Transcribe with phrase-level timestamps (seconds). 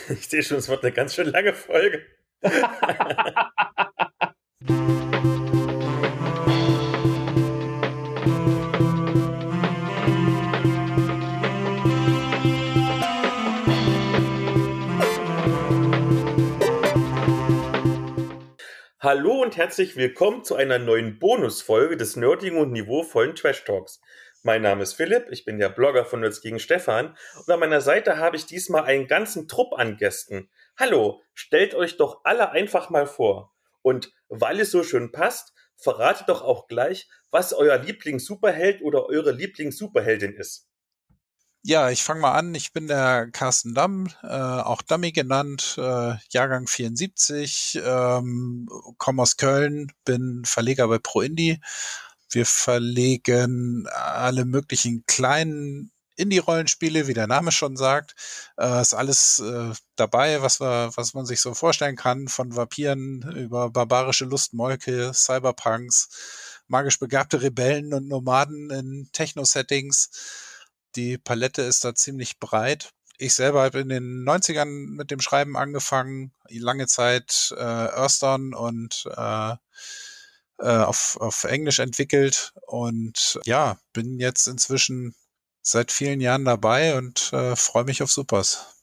[0.08, 2.02] Ich sehe schon, es wird eine ganz schön lange Folge.
[19.02, 24.00] Hallo und herzlich willkommen zu einer neuen Bonusfolge des nerdigen und niveauvollen Trash Talks.
[24.42, 27.82] Mein Name ist Philipp, ich bin der Blogger von Nerds gegen Stefan und an meiner
[27.82, 30.48] Seite habe ich diesmal einen ganzen Trupp an Gästen.
[30.78, 33.52] Hallo, stellt euch doch alle einfach mal vor.
[33.82, 39.32] Und weil es so schön passt, verratet doch auch gleich, was euer Lieblings-Superheld oder eure
[39.32, 40.70] Lieblings-Superheldin ist.
[41.62, 42.54] Ja, ich fange mal an.
[42.54, 49.36] Ich bin der Carsten Damm, äh, auch Dummy genannt, äh, Jahrgang 74, ähm, komme aus
[49.36, 51.60] Köln, bin Verleger bei ProIndie
[52.30, 58.14] wir verlegen alle möglichen kleinen Indie-Rollenspiele, wie der Name schon sagt.
[58.58, 63.22] Äh, ist alles äh, dabei, was, wir, was man sich so vorstellen kann, von Vampiren
[63.36, 70.10] über barbarische Lustmolke, Cyberpunks, magisch begabte Rebellen und Nomaden in Techno-Settings.
[70.94, 72.90] Die Palette ist da ziemlich breit.
[73.16, 79.04] Ich selber habe in den 90ern mit dem Schreiben angefangen, lange Zeit äh, Earthdawn und
[79.14, 79.56] äh,
[80.60, 85.14] äh, auf, auf Englisch entwickelt und ja, bin jetzt inzwischen
[85.62, 88.80] seit vielen Jahren dabei und äh, freue mich auf Supers.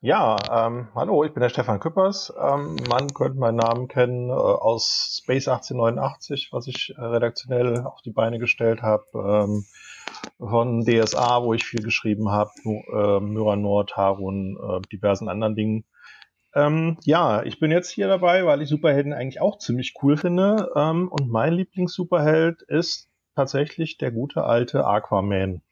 [0.00, 2.32] Ja, ähm, hallo, ich bin der Stefan Küppers.
[2.40, 8.00] Ähm, man könnte meinen Namen kennen äh, aus Space 1889, was ich äh, redaktionell auf
[8.02, 9.04] die Beine gestellt habe.
[9.14, 9.64] Ähm,
[10.38, 15.84] von DSA, wo ich viel geschrieben habe, äh, Myranor, Harun, äh, diversen anderen Dingen.
[16.58, 20.72] Ähm, ja, ich bin jetzt hier dabei, weil ich Superhelden eigentlich auch ziemlich cool finde.
[20.74, 25.62] Ähm, und mein Lieblings-Superheld ist tatsächlich der gute alte Aquaman.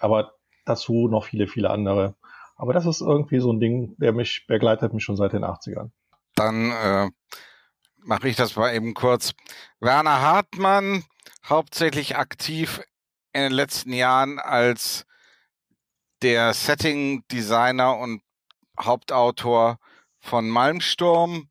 [0.00, 0.34] Aber
[0.66, 2.14] dazu noch viele, viele andere.
[2.56, 5.90] Aber das ist irgendwie so ein Ding, der mich begleitet mich schon seit den 80ern.
[6.34, 7.08] Dann äh,
[7.96, 9.32] mache ich das mal eben kurz.
[9.80, 11.04] Werner Hartmann,
[11.48, 12.82] hauptsächlich aktiv
[13.32, 15.06] in den letzten Jahren als
[16.20, 18.20] der Setting-Designer und
[18.78, 19.78] Hauptautor
[20.24, 21.50] von Malmsturm.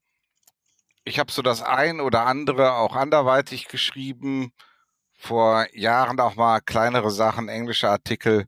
[1.06, 4.52] Ich habe so das ein oder andere auch anderweitig geschrieben.
[5.14, 8.48] Vor Jahren auch mal kleinere Sachen, englische Artikel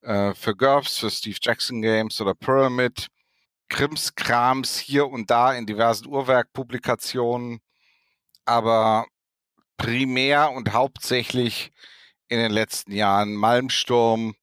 [0.00, 3.08] äh, für GURPS, für Steve Jackson Games oder Pyramid.
[3.68, 7.60] Krimskrams hier und da in diversen Uhrwerkpublikationen,
[8.46, 9.06] aber
[9.76, 11.72] primär und hauptsächlich
[12.28, 14.34] in den letzten Jahren Malmsturm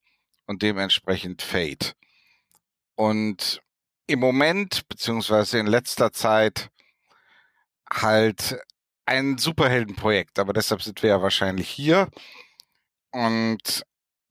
[0.46, 1.96] und dementsprechend Fate.
[2.94, 3.60] Und
[4.06, 6.70] im Moment, beziehungsweise in letzter Zeit,
[7.90, 8.58] halt
[9.06, 12.08] ein Superheldenprojekt, aber deshalb sind wir ja wahrscheinlich hier.
[13.12, 13.84] Und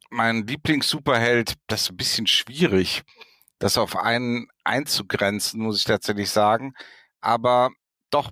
[0.10, 3.04] mein Lieblings-Superheld, das ist ein bisschen schwierig,
[3.60, 6.74] das auf einen einzugrenzen, muss ich tatsächlich sagen.
[7.22, 7.72] Aber
[8.12, 8.32] doch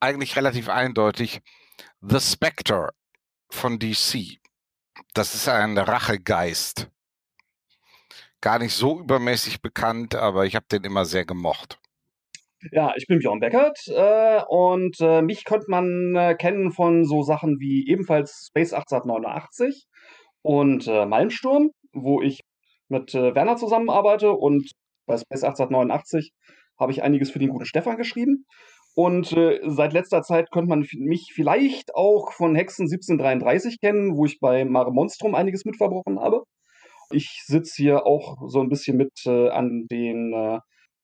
[0.00, 1.40] eigentlich relativ eindeutig.
[2.00, 2.90] The Spectre
[3.50, 4.38] von DC.
[5.14, 6.88] Das ist ein Rachegeist
[8.40, 11.78] gar nicht so übermäßig bekannt, aber ich habe den immer sehr gemocht.
[12.72, 17.22] Ja, ich bin Björn Beckert äh, und äh, mich könnte man äh, kennen von so
[17.22, 19.86] Sachen wie ebenfalls Space 1889
[20.42, 22.40] und äh, Malmsturm, wo ich
[22.88, 24.72] mit äh, Werner zusammenarbeite und
[25.06, 26.32] bei Space 1889
[26.78, 28.44] habe ich einiges für den guten Stefan geschrieben.
[28.94, 34.24] Und äh, seit letzter Zeit könnte man mich vielleicht auch von Hexen 1733 kennen, wo
[34.24, 36.42] ich bei Mare Monstrum einiges mitverbrochen habe.
[37.10, 40.58] Ich sitze hier auch so ein bisschen mit äh, an den äh,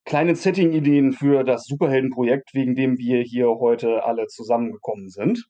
[0.04, 5.46] kleinen Setting-Ideen für das Superhelden-Projekt, wegen dem wir hier heute alle zusammengekommen sind.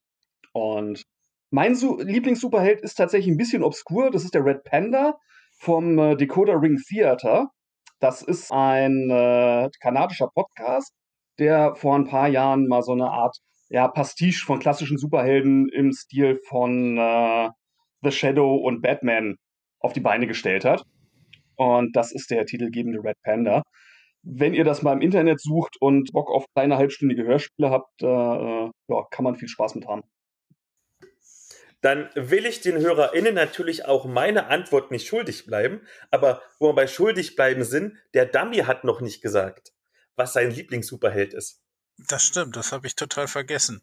[0.52, 1.02] Und
[1.50, 4.10] mein Su Lieblings-Superheld ist tatsächlich ein bisschen obskur.
[4.10, 5.14] Das ist der Red Panda
[5.58, 7.48] vom äh, Decoder Ring Theater.
[8.00, 10.92] Das ist ein äh, kanadischer Podcast,
[11.38, 13.38] der vor ein paar Jahren mal so eine Art
[13.68, 17.50] ja, Pastiche von klassischen Superhelden im Stil von äh,
[18.02, 19.36] The Shadow und Batman
[19.84, 20.82] auf die Beine gestellt hat.
[21.56, 23.62] Und das ist der titelgebende Red Panda.
[24.22, 28.06] Wenn ihr das mal im Internet sucht und Bock auf kleine halbstündige Hörspiele habt, äh,
[28.06, 30.02] äh, ja, kann man viel Spaß mit haben.
[31.82, 35.82] Dann will ich den HörerInnen natürlich auch meine Antwort nicht schuldig bleiben.
[36.10, 39.74] Aber wo wir bei schuldig bleiben sind, der Dummy hat noch nicht gesagt,
[40.16, 41.63] was sein Lieblings-Superheld ist.
[41.96, 43.80] Das stimmt, das habe ich total vergessen.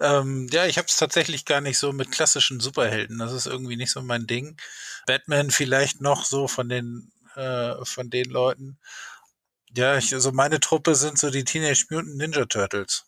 [0.00, 3.18] Ähm, ja, ich habe es tatsächlich gar nicht so mit klassischen Superhelden.
[3.18, 4.56] Das ist irgendwie nicht so mein Ding.
[5.06, 8.78] Batman vielleicht noch so von den äh, von den Leuten.
[9.76, 13.04] Ja, ich, also meine Truppe sind so die Teenage Mutant Ninja Turtles.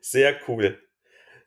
[0.00, 0.80] Sehr cool.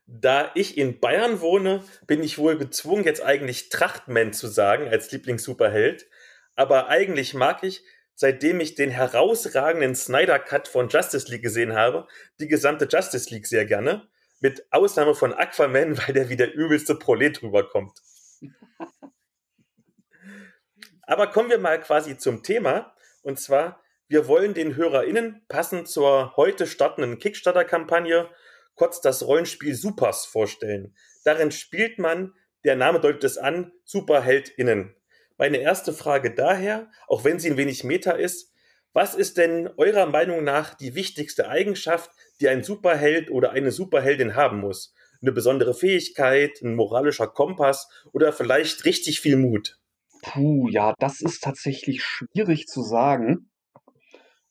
[0.06, 5.12] Da ich in Bayern wohne, bin ich wohl gezwungen, jetzt eigentlich Trachtman zu sagen als
[5.12, 6.08] Lieblings-Superheld.
[6.56, 7.84] Aber eigentlich mag ich
[8.20, 12.06] seitdem ich den herausragenden Snyder Cut von Justice League gesehen habe,
[12.42, 14.10] die gesamte Justice League sehr gerne.
[14.42, 17.98] Mit Ausnahme von Aquaman, weil der wie der übelste Prolet rüberkommt.
[21.04, 22.94] Aber kommen wir mal quasi zum Thema.
[23.22, 28.30] Und zwar, wir wollen den HörerInnen passend zur heute startenden Kickstarter-Kampagne
[28.76, 30.94] kurz das Rollenspiel Supers vorstellen.
[31.24, 32.34] Darin spielt man,
[32.66, 34.94] der Name deutet es an, SuperheldInnen.
[35.40, 38.54] Meine erste Frage daher, auch wenn sie ein wenig Meta ist,
[38.92, 44.36] was ist denn eurer Meinung nach die wichtigste Eigenschaft, die ein Superheld oder eine Superheldin
[44.36, 44.94] haben muss?
[45.22, 49.78] Eine besondere Fähigkeit, ein moralischer Kompass oder vielleicht richtig viel Mut?
[50.24, 53.50] Puh, ja, das ist tatsächlich schwierig zu sagen,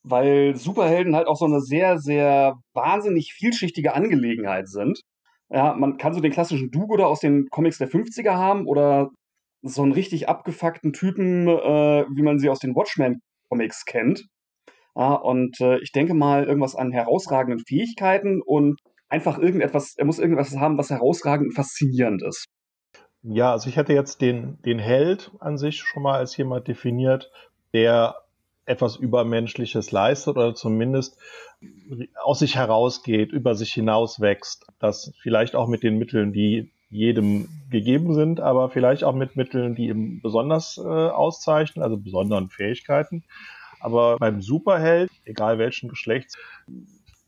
[0.03, 5.03] weil Superhelden halt auch so eine sehr, sehr wahnsinnig vielschichtige Angelegenheit sind.
[5.51, 9.11] Ja, man kann so den klassischen Dugo aus den Comics der 50er haben oder
[9.63, 14.27] so einen richtig abgefuckten Typen, äh, wie man sie aus den Watchmen-Comics kennt.
[14.97, 20.19] Ja, und äh, ich denke mal, irgendwas an herausragenden Fähigkeiten und einfach irgendetwas, er muss
[20.19, 22.47] irgendwas haben, was herausragend und faszinierend ist.
[23.23, 27.31] Ja, also ich hätte jetzt den, den Held an sich schon mal als jemand definiert,
[27.73, 28.17] der
[28.65, 31.19] etwas Übermenschliches leistet oder zumindest
[32.23, 34.67] aus sich herausgeht, über sich hinaus wächst.
[34.79, 39.75] Das vielleicht auch mit den Mitteln, die jedem gegeben sind, aber vielleicht auch mit Mitteln,
[39.75, 43.25] die ihm besonders äh, auszeichnen, also besonderen Fähigkeiten.
[43.81, 46.37] Aber beim Superheld, egal welchen Geschlechts,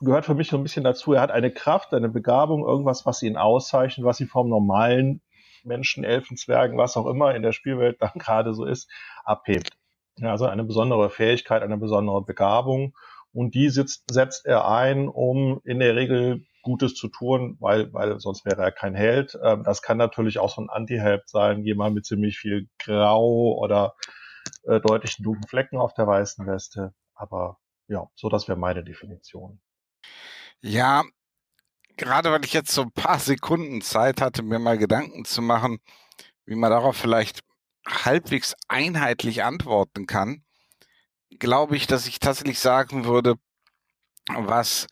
[0.01, 3.23] gehört für mich so ein bisschen dazu, er hat eine Kraft, eine Begabung, irgendwas, was
[3.23, 5.21] ihn auszeichnet, was ihn vom normalen
[5.63, 8.91] Menschen, Elfen, Zwergen, was auch immer in der Spielwelt dann gerade so ist,
[9.25, 9.77] abhebt.
[10.23, 12.95] Also eine besondere Fähigkeit, eine besondere Begabung.
[13.33, 18.19] Und die sitzt, setzt er ein, um in der Regel Gutes zu tun, weil, weil
[18.21, 19.39] sonst wäre er kein Held.
[19.43, 23.95] Ähm, das kann natürlich auch so ein Anti-Held sein, jemand mit ziemlich viel Grau oder
[24.65, 26.95] äh, deutlichen dunklen Flecken auf der weißen Weste.
[27.15, 27.59] Aber
[27.89, 29.61] ja, so das wäre meine Definition.
[30.61, 31.05] Ja,
[31.97, 35.81] gerade weil ich jetzt so ein paar Sekunden Zeit hatte, mir mal Gedanken zu machen,
[36.45, 37.41] wie man darauf vielleicht
[37.87, 40.45] halbwegs einheitlich antworten kann,
[41.39, 43.37] glaube ich, dass ich tatsächlich sagen würde,
[44.29, 44.87] was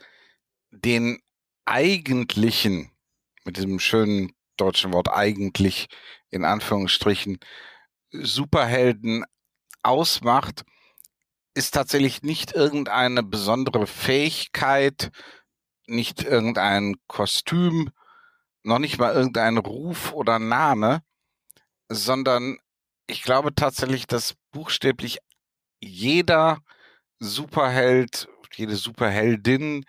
[0.70, 1.20] den
[1.68, 2.90] eigentlichen,
[3.44, 5.88] mit diesem schönen deutschen Wort eigentlich
[6.30, 7.38] in Anführungsstrichen,
[8.10, 9.24] Superhelden
[9.82, 10.64] ausmacht,
[11.54, 15.10] ist tatsächlich nicht irgendeine besondere Fähigkeit,
[15.86, 17.90] nicht irgendein Kostüm,
[18.62, 21.02] noch nicht mal irgendein Ruf oder Name,
[21.88, 22.58] sondern
[23.06, 25.18] ich glaube tatsächlich, dass buchstäblich
[25.80, 26.58] jeder
[27.18, 29.84] Superheld, jede Superheldin,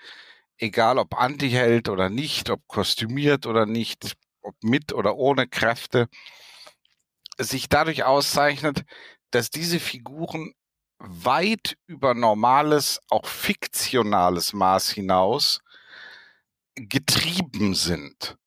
[0.59, 6.07] egal ob Antiheld oder nicht, ob kostümiert oder nicht, ob mit oder ohne Kräfte,
[7.37, 8.83] sich dadurch auszeichnet,
[9.31, 10.53] dass diese Figuren
[10.99, 15.61] weit über normales, auch fiktionales Maß hinaus
[16.75, 18.37] getrieben sind.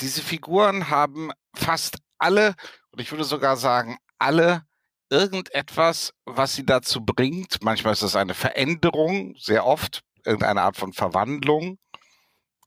[0.00, 2.54] Diese Figuren haben fast alle,
[2.90, 4.64] und ich würde sogar sagen, alle
[5.10, 7.62] irgendetwas, was sie dazu bringt.
[7.62, 11.78] Manchmal ist es eine Veränderung, sehr oft irgendeine Art von Verwandlung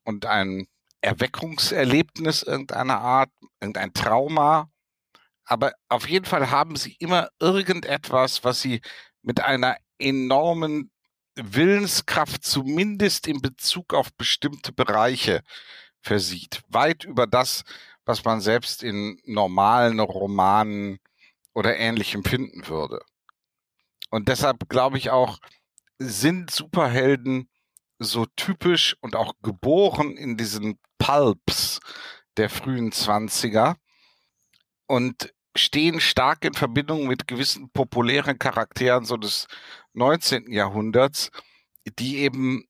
[0.03, 0.67] und ein
[1.01, 3.29] Erweckungserlebnis irgendeiner Art,
[3.59, 4.69] irgendein Trauma.
[5.45, 8.81] Aber auf jeden Fall haben sie immer irgendetwas, was sie
[9.21, 10.91] mit einer enormen
[11.35, 15.41] Willenskraft zumindest in Bezug auf bestimmte Bereiche
[16.01, 16.61] versieht.
[16.69, 17.63] Weit über das,
[18.05, 20.99] was man selbst in normalen Romanen
[21.53, 23.01] oder ähnlichem finden würde.
[24.09, 25.39] Und deshalb glaube ich auch,
[26.03, 27.49] sind Superhelden
[27.99, 31.79] so typisch und auch geboren in diesen Pulps
[32.37, 33.77] der frühen Zwanziger
[34.87, 39.47] und stehen stark in Verbindung mit gewissen populären Charakteren so des
[39.93, 40.51] 19.
[40.51, 41.29] Jahrhunderts,
[41.99, 42.65] die eben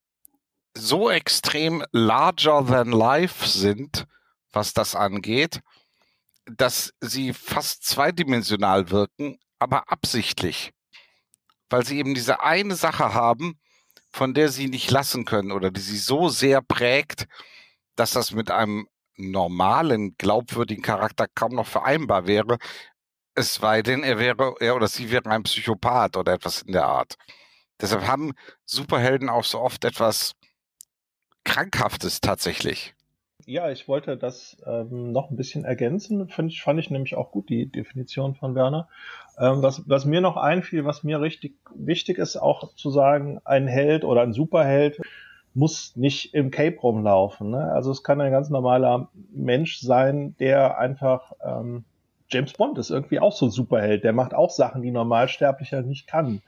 [0.76, 4.06] so extrem larger than life sind,
[4.52, 5.60] was das angeht,
[6.46, 10.72] dass sie fast zweidimensional wirken, aber absichtlich.
[11.74, 13.58] Weil sie eben diese eine Sache haben,
[14.12, 17.26] von der sie nicht lassen können oder die sie so sehr prägt,
[17.96, 22.58] dass das mit einem normalen, glaubwürdigen Charakter kaum noch vereinbar wäre,
[23.34, 26.86] es sei denn, er wäre, er oder sie wäre ein Psychopath oder etwas in der
[26.86, 27.16] Art.
[27.80, 30.34] Deshalb haben Superhelden auch so oft etwas
[31.42, 32.93] Krankhaftes tatsächlich.
[33.46, 36.28] Ja, ich wollte das ähm, noch ein bisschen ergänzen.
[36.28, 38.88] Find ich, fand ich nämlich auch gut, die Definition von Werner.
[39.38, 43.66] Ähm, was, was mir noch einfiel, was mir richtig wichtig ist, auch zu sagen, ein
[43.66, 45.00] Held oder ein Superheld
[45.52, 47.50] muss nicht im Cape rumlaufen.
[47.50, 47.70] Ne?
[47.72, 51.84] Also es kann ein ganz normaler Mensch sein, der einfach ähm,
[52.28, 54.04] James Bond ist irgendwie auch so ein Superheld.
[54.04, 56.42] Der macht auch Sachen, die Normalsterblicher nicht kann.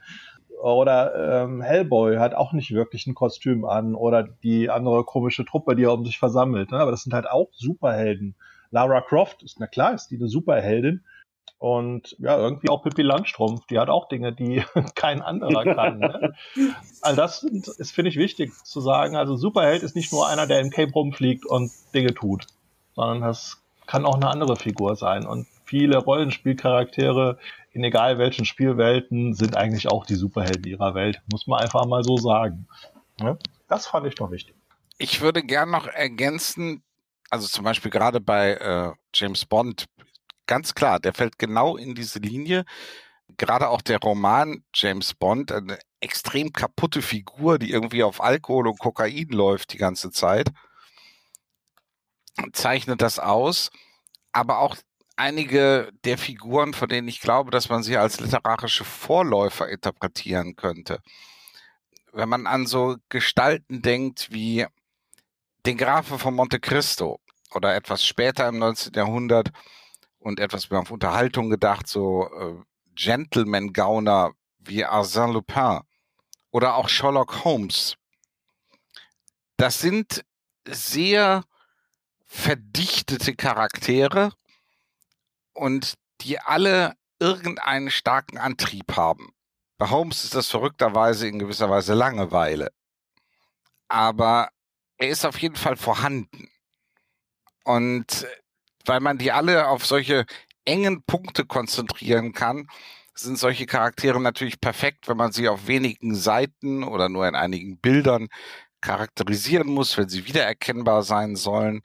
[0.61, 3.95] Oder ähm, Hellboy hat auch nicht wirklich ein Kostüm an.
[3.95, 6.71] Oder die andere komische Truppe, die er um sich versammelt.
[6.71, 6.79] Ne?
[6.79, 8.35] Aber das sind halt auch Superhelden.
[8.71, 11.03] Lara Croft ist, na klar, ist die eine Superheldin.
[11.59, 14.63] Und ja, irgendwie auch Pippi Langstrumpf, die hat auch Dinge, die
[14.95, 15.99] kein anderer kann.
[15.99, 16.33] Ne?
[17.01, 19.15] Also das ist, finde ich, wichtig zu sagen.
[19.15, 22.45] Also Superheld ist nicht nur einer, der im Cape rumfliegt und Dinge tut,
[22.95, 25.25] sondern das kann auch eine andere Figur sein.
[25.25, 27.37] Und viele Rollenspielcharaktere
[27.71, 31.21] in egal welchen Spielwelten sind eigentlich auch die Superhelden ihrer Welt.
[31.31, 32.67] Muss man einfach mal so sagen.
[33.19, 33.37] Ne?
[33.67, 34.55] Das fand ich noch wichtig.
[34.97, 36.81] Ich würde gern noch ergänzen,
[37.29, 39.85] also zum Beispiel gerade bei äh, James Bond,
[40.47, 42.65] ganz klar, der fällt genau in diese Linie.
[43.37, 48.79] Gerade auch der Roman James Bond, eine extrem kaputte Figur, die irgendwie auf Alkohol und
[48.79, 50.49] Kokain läuft die ganze Zeit,
[52.53, 53.69] zeichnet das aus.
[54.31, 54.75] Aber auch
[55.17, 61.01] einige der Figuren, von denen ich glaube, dass man sie als literarische Vorläufer interpretieren könnte.
[62.13, 64.65] Wenn man an so Gestalten denkt wie
[65.65, 67.19] den Grafen von Monte Cristo
[67.53, 68.93] oder etwas später im 19.
[68.93, 69.49] Jahrhundert
[70.19, 72.63] und etwas mehr auf Unterhaltung gedacht, so äh,
[72.95, 75.81] Gentleman-Gauner wie Arsène Lupin
[76.51, 77.95] oder auch Sherlock Holmes.
[79.57, 80.23] Das sind
[80.67, 81.43] sehr
[82.25, 84.31] verdichtete Charaktere
[85.57, 89.29] und die alle irgendeinen starken Antrieb haben.
[89.77, 92.71] Bei Holmes ist das verrückterweise in gewisser Weise Langeweile.
[93.87, 94.49] Aber
[94.97, 96.49] er ist auf jeden Fall vorhanden.
[97.63, 98.27] Und
[98.85, 100.25] weil man die alle auf solche
[100.65, 102.67] engen Punkte konzentrieren kann,
[103.13, 107.79] sind solche Charaktere natürlich perfekt, wenn man sie auf wenigen Seiten oder nur in einigen
[107.79, 108.27] Bildern
[108.81, 111.81] charakterisieren muss, wenn sie wiedererkennbar sein sollen.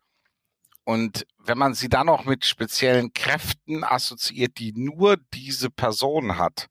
[0.85, 6.69] Und wenn man sie dann noch mit speziellen Kräften assoziiert, die nur diese Person hat,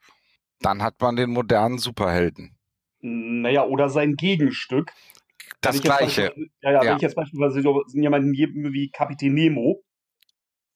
[0.60, 2.58] dann hat man den modernen Superhelden.
[3.00, 4.92] Naja, oder sein Gegenstück.
[5.62, 6.34] Das Gleiche.
[6.62, 9.82] Ja, ja, ja, wenn ich jetzt beispielsweise so jemanden wie Kapitän Nemo,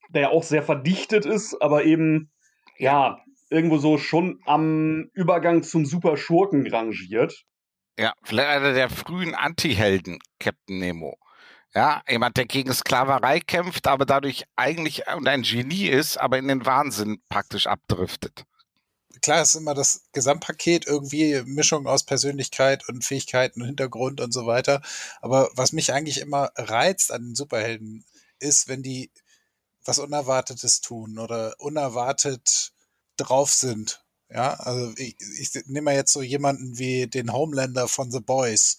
[0.10, 2.32] der ja auch sehr verdichtet ist, aber eben,
[2.77, 7.44] ja, irgendwo so schon am Übergang zum Superschurken rangiert.
[7.98, 11.18] Ja, vielleicht einer der frühen Anti-Helden, Captain Nemo.
[11.75, 16.48] Ja, jemand, der gegen Sklaverei kämpft, aber dadurch eigentlich und ein Genie ist, aber in
[16.48, 18.46] den Wahnsinn praktisch abdriftet.
[19.22, 24.46] Klar ist immer das Gesamtpaket irgendwie Mischung aus Persönlichkeit und Fähigkeiten und Hintergrund und so
[24.46, 24.82] weiter.
[25.22, 28.05] Aber was mich eigentlich immer reizt an den Superhelden
[28.39, 29.12] ist, wenn die
[29.84, 32.72] was Unerwartetes tun oder unerwartet
[33.17, 34.03] drauf sind.
[34.29, 38.77] Ja, also ich, ich nehme mal jetzt so jemanden wie den Homelander von The Boys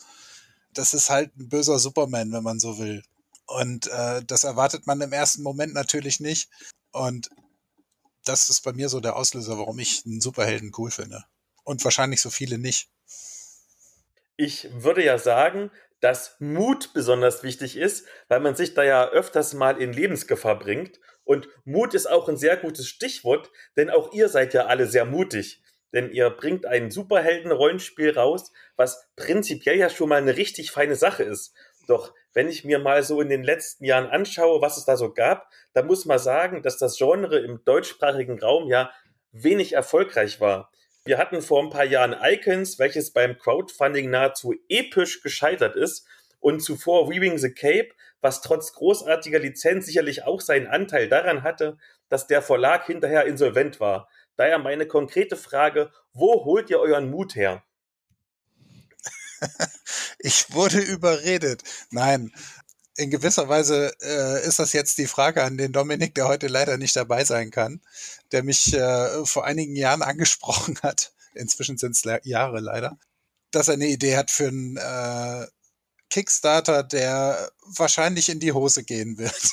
[0.77, 3.03] das ist halt ein böser Superman, wenn man so will.
[3.47, 6.51] Und äh, das erwartet man im ersten Moment natürlich nicht.
[6.93, 7.31] Und
[8.25, 11.25] das ist bei mir so der Auslöser, warum ich einen Superhelden cool finde.
[11.65, 12.89] Und wahrscheinlich so viele nicht.
[14.37, 19.55] Ich würde ja sagen, dass Mut besonders wichtig ist, weil man sich da ja öfters
[19.55, 21.01] mal in Lebensgefahr bringt.
[21.25, 25.05] Und Mut ist auch ein sehr gutes Stichwort, denn auch ihr seid ja alle sehr
[25.05, 25.63] mutig
[25.93, 31.23] denn ihr bringt ein Superhelden-Rollenspiel raus, was prinzipiell ja schon mal eine richtig feine Sache
[31.23, 31.55] ist.
[31.87, 35.13] Doch wenn ich mir mal so in den letzten Jahren anschaue, was es da so
[35.13, 38.91] gab, dann muss man sagen, dass das Genre im deutschsprachigen Raum ja
[39.33, 40.71] wenig erfolgreich war.
[41.05, 46.07] Wir hatten vor ein paar Jahren Icons, welches beim Crowdfunding nahezu episch gescheitert ist
[46.41, 47.91] und zuvor Weaving the Cape,
[48.21, 51.79] was trotz großartiger Lizenz sicherlich auch seinen Anteil daran hatte,
[52.09, 54.09] dass der Verlag hinterher insolvent war.
[54.37, 57.63] Daher meine konkrete Frage, wo holt ihr euren Mut her?
[60.19, 61.63] ich wurde überredet.
[61.91, 62.33] Nein,
[62.97, 66.79] in gewisser Weise äh, ist das jetzt die Frage an den Dominik, der heute leider
[66.79, 67.83] nicht dabei sein kann,
[68.33, 71.13] der mich äh, vor einigen Jahren angesprochen hat.
[71.35, 72.99] Inzwischen sind es Jahre leider,
[73.51, 75.47] dass er eine Idee hat für einen äh,
[76.11, 79.51] Kickstarter, der wahrscheinlich in die Hose gehen wird.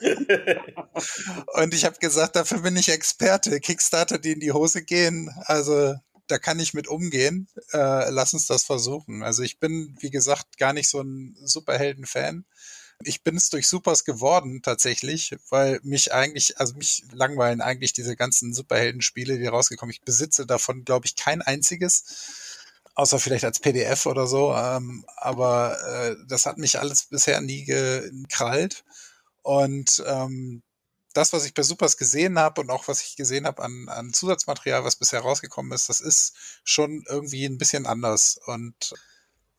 [1.54, 3.60] und ich habe gesagt, dafür bin ich Experte.
[3.60, 5.94] Kickstarter, die in die Hose gehen, also
[6.28, 7.48] da kann ich mit umgehen.
[7.72, 9.22] Äh, lass uns das versuchen.
[9.22, 12.44] Also ich bin, wie gesagt, gar nicht so ein Superhelden-Fan.
[13.04, 18.16] Ich bin es durch Supers geworden tatsächlich, weil mich eigentlich, also mich langweilen eigentlich diese
[18.16, 19.92] ganzen Superhelden-Spiele, die rausgekommen.
[19.92, 22.04] Ich besitze davon, glaube ich, kein einziges
[22.98, 24.52] außer vielleicht als PDF oder so.
[24.54, 28.84] Ähm, aber äh, das hat mich alles bisher nie gekrallt.
[29.42, 30.62] Und ähm,
[31.14, 34.12] das, was ich bei Supers gesehen habe und auch was ich gesehen habe an, an
[34.12, 38.40] Zusatzmaterial, was bisher rausgekommen ist, das ist schon irgendwie ein bisschen anders.
[38.46, 38.94] Und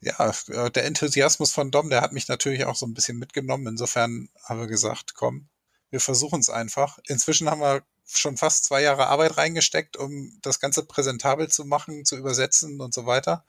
[0.01, 0.33] ja,
[0.69, 3.67] der Enthusiasmus von Dom, der hat mich natürlich auch so ein bisschen mitgenommen.
[3.67, 5.47] Insofern haben wir gesagt, komm,
[5.91, 6.99] Wir versuchen es einfach.
[7.07, 7.83] Inzwischen haben wir
[8.17, 12.93] schon fast zwei Jahre Arbeit reingesteckt, um das Ganze präsentabel zu machen, zu übersetzen und
[12.93, 13.45] so weiter.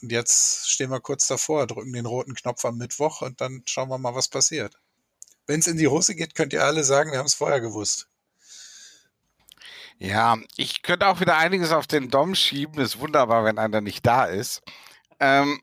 [0.00, 3.88] Und jetzt stehen wir kurz davor, drücken den roten Knopf am Mittwoch und dann schauen
[3.88, 4.78] wir mal, was passiert.
[5.46, 8.08] Wenn es in die Hose geht, könnt ihr alle sagen, wir haben es vorher gewusst.
[9.98, 12.80] Ja, ich könnte auch wieder einiges auf den Dom schieben.
[12.80, 14.62] Ist wunderbar, wenn einer nicht da ist.
[15.20, 15.60] Ähm,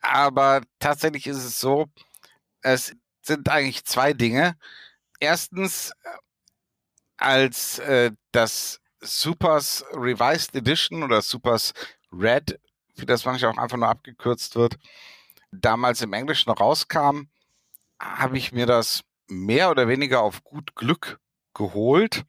[0.00, 1.86] aber tatsächlich ist es so,
[2.62, 4.56] es sind eigentlich zwei Dinge.
[5.20, 5.92] Erstens,
[7.22, 11.72] als äh, das Supers Revised Edition oder Supers
[12.12, 12.58] Red,
[12.96, 14.76] wie das manchmal auch einfach nur abgekürzt wird,
[15.50, 17.28] damals im Englischen rauskam,
[18.00, 21.20] habe ich mir das mehr oder weniger auf gut Glück
[21.54, 22.24] geholt.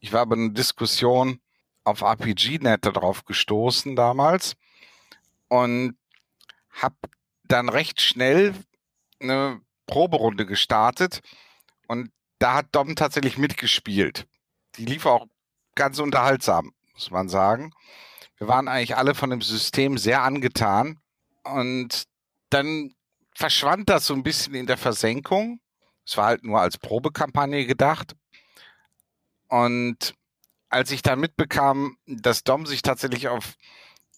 [0.00, 1.40] Ich war bei einer Diskussion
[1.84, 4.56] auf RPG-Net darauf gestoßen damals
[5.48, 5.96] und
[6.70, 6.96] habe
[7.44, 8.54] dann recht schnell
[9.20, 11.22] eine Proberunde gestartet
[11.86, 14.26] und da hat Dom tatsächlich mitgespielt.
[14.76, 15.26] Die lief auch
[15.74, 17.72] ganz unterhaltsam, muss man sagen.
[18.36, 21.00] Wir waren eigentlich alle von dem System sehr angetan
[21.44, 22.04] und
[22.50, 22.94] dann
[23.34, 25.60] verschwand das so ein bisschen in der Versenkung.
[26.06, 28.14] Es war halt nur als Probekampagne gedacht.
[29.48, 30.14] Und
[30.68, 33.54] als ich dann mitbekam, dass Dom sich tatsächlich auf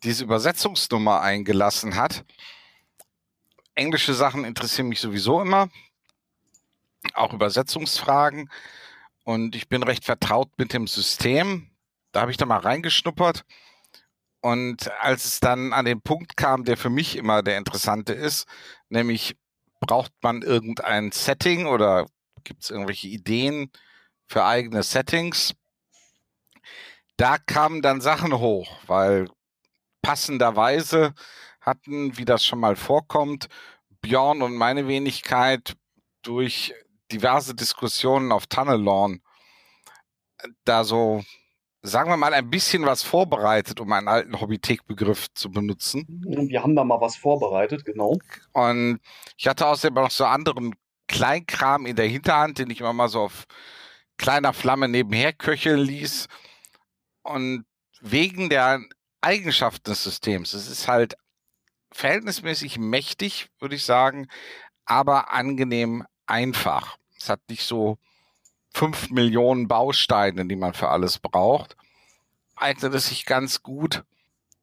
[0.02, 2.24] diese Übersetzungsnummer eingelassen hat,
[3.74, 5.68] englische Sachen interessieren mich sowieso immer,
[7.14, 8.50] auch Übersetzungsfragen.
[9.24, 11.70] Und ich bin recht vertraut mit dem System.
[12.12, 13.44] Da habe ich da mal reingeschnuppert.
[14.40, 18.46] Und als es dann an den Punkt kam, der für mich immer der interessante ist,
[18.88, 19.36] nämlich
[19.80, 22.06] braucht man irgendein Setting oder
[22.44, 23.70] gibt es irgendwelche Ideen
[24.26, 25.54] für eigene Settings?
[27.16, 29.28] Da kamen dann Sachen hoch, weil
[30.00, 31.14] passenderweise
[31.60, 33.48] hatten, wie das schon mal vorkommt,
[34.00, 35.76] Björn und meine Wenigkeit
[36.22, 36.74] durch
[37.12, 39.20] diverse Diskussionen auf Tunnel
[40.64, 41.22] da so,
[41.82, 46.06] sagen wir mal, ein bisschen was vorbereitet, um einen alten Hobbythek-Begriff zu benutzen.
[46.48, 48.18] Wir haben da mal was vorbereitet, genau.
[48.52, 49.00] Und
[49.36, 50.74] ich hatte außerdem noch so anderen
[51.08, 53.44] Kleinkram in der Hinterhand, den ich immer mal so auf
[54.16, 56.28] kleiner Flamme nebenher köcheln ließ.
[57.22, 57.64] Und
[58.00, 58.80] wegen der
[59.20, 61.16] Eigenschaften des Systems, es ist halt
[61.92, 64.28] verhältnismäßig mächtig, würde ich sagen,
[64.84, 66.99] aber angenehm einfach.
[67.20, 67.98] Es hat nicht so
[68.72, 71.76] fünf Millionen Bausteine, die man für alles braucht.
[72.56, 74.04] Eignet es sich ganz gut,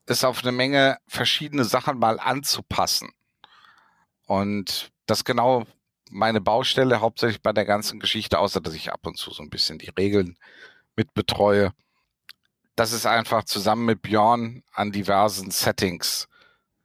[0.05, 3.11] es auf eine Menge verschiedene Sachen mal anzupassen.
[4.25, 5.65] Und das genau
[6.09, 9.49] meine Baustelle, hauptsächlich bei der ganzen Geschichte, außer dass ich ab und zu so ein
[9.49, 10.37] bisschen die Regeln
[10.95, 11.73] mit betreue.
[12.75, 16.27] Das ist einfach zusammen mit Björn an diversen Settings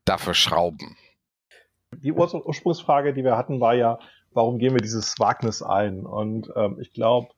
[0.04, 0.96] dafür schrauben.
[1.92, 3.98] Die Ursprungsfrage, die wir hatten, war ja,
[4.34, 6.06] warum gehen wir dieses Wagnis ein?
[6.06, 7.28] Und ähm, ich glaube,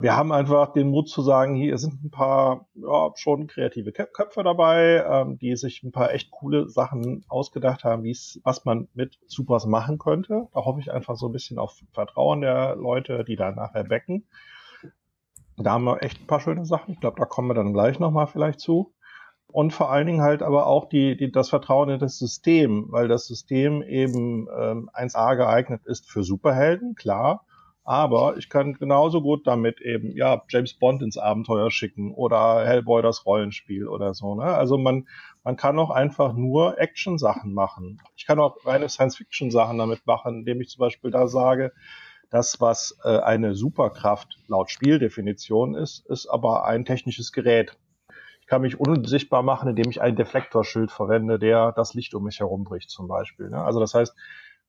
[0.00, 4.44] wir haben einfach den Mut zu sagen, hier sind ein paar ja, schon kreative Köpfe
[4.44, 9.18] dabei, ähm, die sich ein paar echt coole Sachen ausgedacht haben, wie's, was man mit
[9.26, 10.46] Supers machen könnte.
[10.54, 14.24] Da hoffe ich einfach so ein bisschen auf Vertrauen der Leute, die da nachher backen.
[15.56, 16.94] Da haben wir echt ein paar schöne Sachen.
[16.94, 18.94] Ich glaube, da kommen wir dann gleich nochmal vielleicht zu
[19.50, 23.08] und vor allen Dingen halt aber auch die, die, das Vertrauen in das System, weil
[23.08, 27.46] das System eben ähm, 1A geeignet ist für Superhelden, klar,
[27.88, 33.00] aber ich kann genauso gut damit eben, ja, James Bond ins Abenteuer schicken oder Hellboy
[33.00, 34.34] das Rollenspiel oder so.
[34.34, 34.42] Ne?
[34.42, 35.08] Also man,
[35.42, 38.02] man kann auch einfach nur Action-Sachen machen.
[38.14, 41.72] Ich kann auch reine Science-Fiction-Sachen damit machen, indem ich zum Beispiel da sage,
[42.28, 47.78] das, was äh, eine Superkraft laut Spieldefinition ist, ist aber ein technisches Gerät
[48.48, 52.64] kann mich unsichtbar machen, indem ich ein Deflektorschild verwende, der das Licht um mich herum
[52.64, 53.50] bricht zum Beispiel.
[53.50, 53.62] Ne?
[53.62, 54.14] Also das heißt,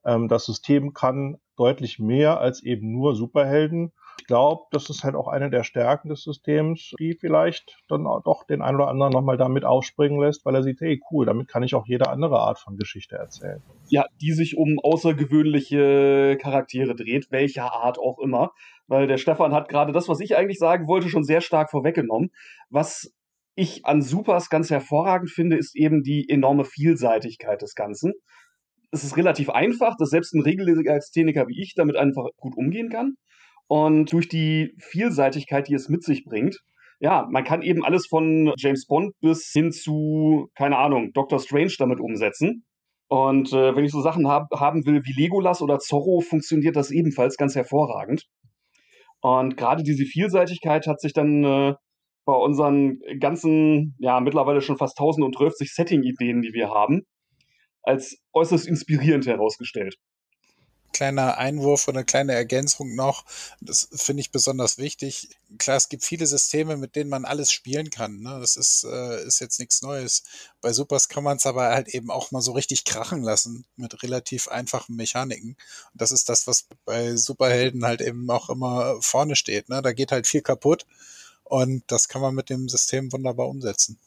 [0.06, 3.92] ähm, das System kann deutlich mehr als eben nur Superhelden.
[4.20, 8.44] Ich glaube, das ist halt auch eine der Stärken des Systems, die vielleicht dann doch
[8.44, 11.63] den einen oder anderen nochmal damit aufspringen lässt, weil er sieht, hey, cool, damit kann
[11.63, 13.62] ich auch jede andere Art von Geschichte erzählen.
[13.88, 18.52] Ja, die sich um außergewöhnliche Charaktere dreht, welcher Art auch immer.
[18.88, 22.32] Weil der Stefan hat gerade das, was ich eigentlich sagen wollte, schon sehr stark vorweggenommen.
[22.70, 23.13] Was
[23.60, 28.13] ich an Supers ganz hervorragend finde, ist eben die enorme Vielseitigkeit des Ganzen.
[28.91, 33.15] Es ist relativ einfach, dass selbst ein Regellegastheniker wie ich damit einfach gut umgehen kann.
[33.67, 36.58] Und durch die Vielseitigkeit, die es mit sich bringt,
[37.00, 41.74] ja, man kann eben alles von James Bond bis hin zu, keine Ahnung, Doctor Strange
[41.78, 42.65] damit umsetzen.
[43.08, 46.91] Und äh, wenn ich so Sachen hab, haben will wie Legolas oder Zorro, funktioniert das
[46.91, 48.24] ebenfalls ganz hervorragend.
[49.22, 51.74] Und gerade diese Vielseitigkeit hat sich dann äh,
[52.25, 57.05] bei unseren ganzen, ja, mittlerweile schon fast 1012 Setting-Ideen, die wir haben,
[57.82, 59.97] als äußerst inspirierend herausgestellt.
[60.91, 63.23] kleiner Einwurf oder eine kleine Ergänzung noch.
[63.62, 65.29] Das finde ich besonders wichtig.
[65.58, 68.19] Klar, es gibt viele Systeme, mit denen man alles spielen kann.
[68.19, 68.38] Ne?
[68.39, 70.23] Das ist, äh, ist jetzt nichts Neues.
[70.62, 74.03] Bei Supers kann man es aber halt eben auch mal so richtig krachen lassen mit
[74.03, 75.55] relativ einfachen Mechaniken.
[75.93, 79.69] Und das ist das, was bei Superhelden halt eben auch immer vorne steht.
[79.69, 79.82] Ne?
[79.82, 80.86] Da geht halt viel kaputt.
[81.50, 84.00] Und das kann man mit dem System wunderbar umsetzen.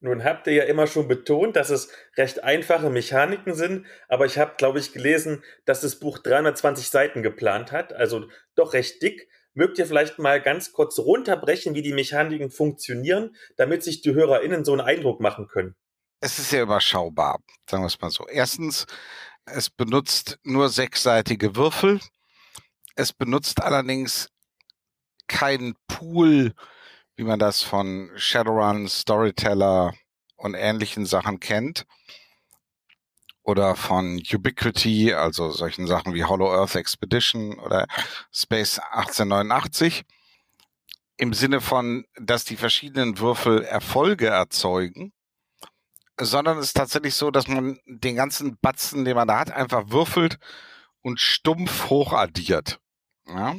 [0.00, 1.88] Nun habt ihr ja immer schon betont, dass es
[2.18, 7.22] recht einfache Mechaniken sind, aber ich habe, glaube ich, gelesen, dass das Buch 320 Seiten
[7.22, 9.30] geplant hat, also doch recht dick.
[9.54, 14.66] Mögt ihr vielleicht mal ganz kurz runterbrechen, wie die Mechaniken funktionieren, damit sich die HörerInnen
[14.66, 15.74] so einen Eindruck machen können?
[16.20, 17.40] Es ist sehr überschaubar,
[17.70, 18.26] sagen wir es mal so.
[18.28, 18.84] Erstens,
[19.46, 22.00] es benutzt nur sechsseitige Würfel.
[22.94, 24.28] Es benutzt allerdings
[25.26, 26.54] keinen Pool
[27.16, 29.94] wie man das von Shadowrun, Storyteller
[30.36, 31.86] und ähnlichen Sachen kennt.
[33.42, 37.86] Oder von Ubiquity, also solchen Sachen wie Hollow Earth Expedition oder
[38.32, 40.04] Space 1889.
[41.18, 45.12] Im Sinne von, dass die verschiedenen Würfel Erfolge erzeugen,
[46.18, 49.90] sondern es ist tatsächlich so, dass man den ganzen Batzen, den man da hat, einfach
[49.90, 50.38] würfelt
[51.02, 52.80] und stumpf hochaddiert.
[53.26, 53.56] Ja?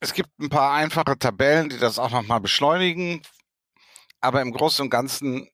[0.00, 3.22] Es gibt ein paar einfache Tabellen, die das auch nochmal beschleunigen.
[4.20, 5.48] Aber im Großen und Ganzen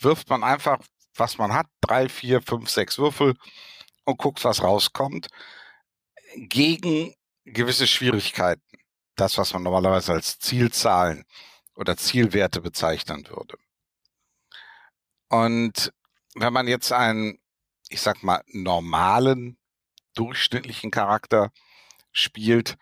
[0.00, 0.78] wirft man einfach,
[1.14, 3.34] was man hat, drei, vier, fünf, sechs Würfel
[4.04, 5.28] und guckt, was rauskommt.
[6.36, 8.62] Gegen gewisse Schwierigkeiten.
[9.16, 11.24] Das, was man normalerweise als Zielzahlen
[11.74, 13.58] oder Zielwerte bezeichnen würde.
[15.28, 15.92] Und
[16.34, 17.38] wenn man jetzt einen,
[17.88, 19.58] ich sag mal, normalen,
[20.14, 21.50] durchschnittlichen Charakter
[22.12, 22.76] spielt,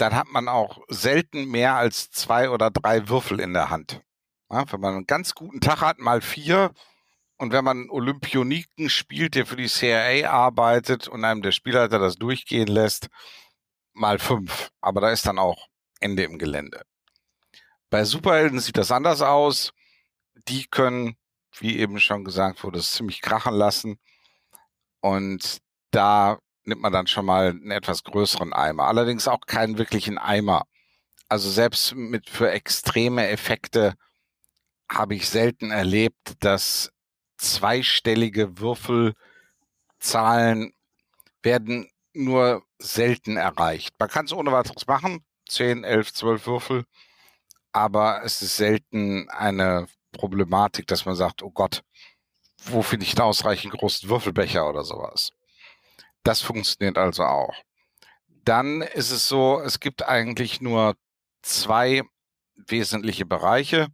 [0.00, 4.02] dann hat man auch selten mehr als zwei oder drei Würfel in der Hand.
[4.50, 6.72] Ja, wenn man einen ganz guten Tag hat, mal vier.
[7.38, 12.16] Und wenn man Olympioniken spielt, der für die CIA arbeitet und einem der Spielleiter das
[12.16, 13.08] durchgehen lässt,
[13.92, 14.70] mal fünf.
[14.80, 15.68] Aber da ist dann auch
[16.00, 16.82] Ende im Gelände.
[17.90, 19.72] Bei Superhelden sieht das anders aus.
[20.48, 21.16] Die können,
[21.58, 23.98] wie eben schon gesagt wurde, es ziemlich krachen lassen.
[25.00, 25.58] Und
[25.90, 28.84] da nimmt man dann schon mal einen etwas größeren Eimer.
[28.84, 30.66] Allerdings auch keinen wirklichen Eimer.
[31.28, 33.94] Also selbst mit für extreme Effekte
[34.90, 36.92] habe ich selten erlebt, dass
[37.38, 40.72] zweistellige Würfelzahlen
[41.42, 43.94] werden nur selten erreicht.
[43.98, 46.84] Man kann es ohne weiteres machen, 10, 11, 12 Würfel,
[47.72, 51.82] aber es ist selten eine Problematik, dass man sagt, oh Gott,
[52.64, 55.32] wo finde ich einen ausreichend großen Würfelbecher oder sowas.
[56.26, 57.54] Das funktioniert also auch.
[58.44, 60.96] Dann ist es so, es gibt eigentlich nur
[61.42, 62.02] zwei
[62.56, 63.86] wesentliche Bereiche.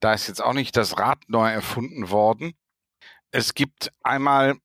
[0.00, 2.54] Da ist jetzt auch nicht das Rad neu erfunden worden.
[3.30, 4.56] Es gibt einmal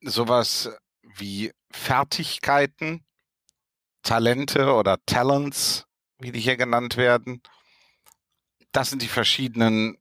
[0.00, 0.70] sowas
[1.02, 3.06] wie Fertigkeiten,
[4.02, 5.86] Talente oder Talents,
[6.18, 7.42] wie die hier genannt werden.
[8.72, 9.98] Das sind die verschiedenen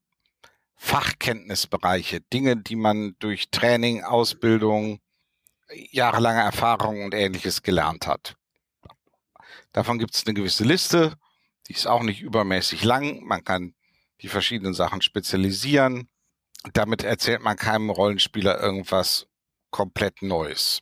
[0.78, 5.00] Fachkenntnisbereiche, Dinge, die man durch Training, Ausbildung,
[5.74, 8.36] jahrelange Erfahrung und ähnliches gelernt hat.
[9.72, 11.18] Davon gibt es eine gewisse Liste,
[11.68, 13.24] die ist auch nicht übermäßig lang.
[13.24, 13.74] Man kann
[14.22, 16.10] die verschiedenen Sachen spezialisieren.
[16.74, 19.28] Damit erzählt man keinem Rollenspieler irgendwas
[19.70, 20.82] komplett Neues.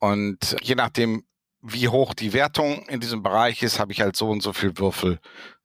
[0.00, 1.26] Und je nachdem,
[1.60, 4.76] wie hoch die Wertung in diesem Bereich ist, habe ich halt so und so viel
[4.78, 5.20] Würfel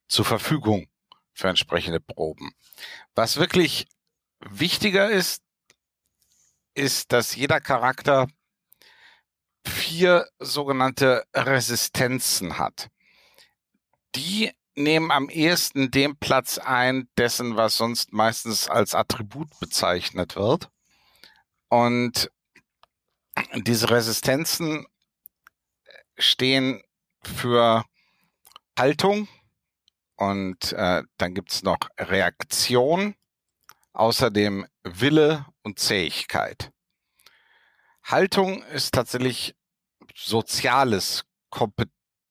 [0.07, 0.87] zur Verfügung
[1.33, 2.51] für entsprechende Proben.
[3.15, 3.87] Was wirklich
[4.39, 5.41] wichtiger ist,
[6.79, 8.27] ist, dass jeder Charakter
[9.65, 12.87] vier sogenannte Resistenzen hat.
[14.15, 20.69] Die nehmen am ehesten den Platz ein, dessen, was sonst meistens als Attribut bezeichnet wird.
[21.67, 22.31] Und
[23.55, 24.87] diese Resistenzen
[26.17, 26.81] stehen
[27.23, 27.83] für
[28.77, 29.27] Haltung
[30.15, 33.15] und äh, dann es noch Reaktion,
[33.93, 36.71] außerdem Wille und Zähigkeit.
[38.03, 39.55] Haltung ist tatsächlich
[40.15, 41.25] soziales,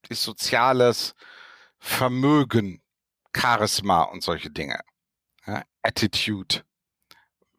[0.08, 1.14] ist soziales
[1.78, 2.82] Vermögen,
[3.36, 4.80] Charisma und solche Dinge.
[5.82, 6.62] Attitude,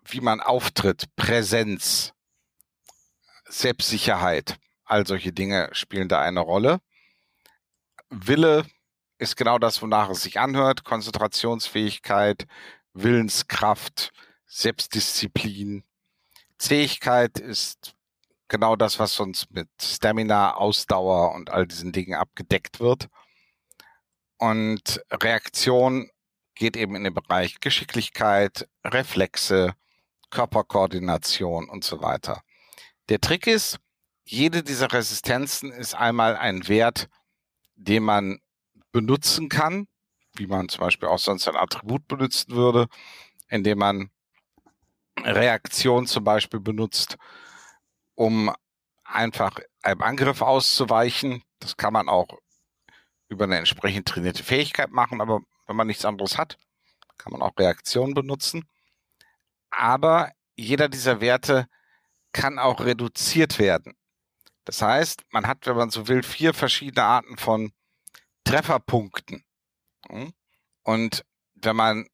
[0.04, 2.14] wie man auftritt, Präsenz,
[3.46, 6.82] Selbstsicherheit, all solche Dinge spielen da eine Rolle.
[8.10, 8.66] Wille
[9.18, 12.46] ist genau das, wonach es sich anhört, Konzentrationsfähigkeit,
[12.94, 14.12] Willenskraft,
[14.50, 15.84] Selbstdisziplin.
[16.58, 17.96] Zähigkeit ist
[18.48, 23.08] genau das, was sonst mit Stamina, Ausdauer und all diesen Dingen abgedeckt wird.
[24.38, 26.10] Und Reaktion
[26.56, 29.76] geht eben in den Bereich Geschicklichkeit, Reflexe,
[30.32, 32.42] Körperkoordination und so weiter.
[33.08, 33.80] Der Trick ist,
[34.24, 37.08] jede dieser Resistenzen ist einmal ein Wert,
[37.76, 38.40] den man
[38.92, 39.88] benutzen kann,
[40.36, 42.88] wie man zum Beispiel auch sonst ein Attribut benutzen würde,
[43.48, 44.10] indem man
[45.26, 47.18] Reaktion zum Beispiel benutzt,
[48.16, 48.54] um
[49.04, 51.44] einfach einem Angriff auszuweichen.
[51.60, 52.38] Das kann man auch
[53.28, 56.58] über eine entsprechend trainierte Fähigkeit machen, aber wenn man nichts anderes hat,
[57.18, 58.68] kann man auch Reaktionen benutzen.
[59.70, 61.68] Aber jeder dieser Werte
[62.32, 63.96] kann auch reduziert werden.
[64.66, 67.72] Das heißt, man hat, wenn man so will, vier verschiedene Arten von
[68.44, 69.44] Trefferpunkten.
[70.84, 72.08] Und wenn man,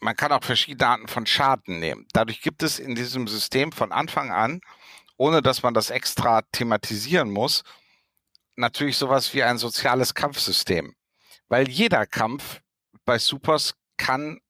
[0.00, 2.06] man kann auch verschiedene Arten von Schaden nehmen.
[2.12, 4.60] Dadurch gibt es in diesem System von Anfang an,
[5.16, 7.62] ohne dass man das extra thematisieren muss,
[8.56, 10.94] natürlich sowas wie ein soziales Kampfsystem.
[11.48, 12.60] Weil jeder Kampf
[13.04, 14.40] bei Supers kann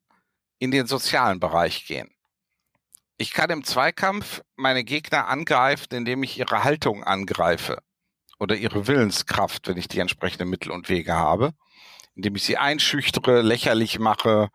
[0.58, 2.10] in den sozialen Bereich gehen.
[3.18, 7.82] Ich kann im Zweikampf meine Gegner angreifen, indem ich ihre Haltung angreife
[8.38, 11.52] oder ihre Willenskraft, wenn ich die entsprechenden Mittel und Wege habe,
[12.14, 14.50] indem ich sie einschüchtere, lächerlich mache,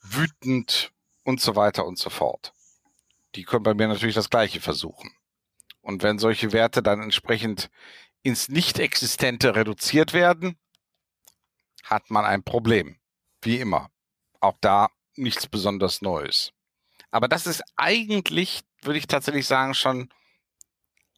[0.00, 0.92] wütend
[1.24, 2.52] und so weiter und so fort.
[3.34, 5.10] Die können bei mir natürlich das Gleiche versuchen.
[5.82, 7.70] Und wenn solche Werte dann entsprechend
[8.22, 10.58] ins Nicht-Existente reduziert werden,
[11.84, 12.98] hat man ein Problem.
[13.42, 13.90] Wie immer.
[14.40, 16.52] Auch da nichts besonders Neues.
[17.10, 20.10] Aber das ist eigentlich, würde ich tatsächlich sagen, schon